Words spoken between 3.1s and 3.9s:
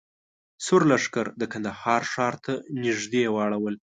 واړول.